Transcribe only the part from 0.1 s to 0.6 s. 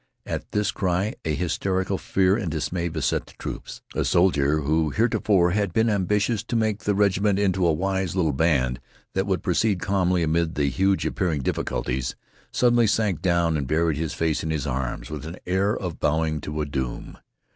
At